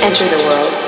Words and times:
Enter 0.00 0.28
the 0.28 0.36
world. 0.44 0.87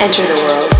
Enter 0.00 0.26
the 0.26 0.34
world. 0.44 0.79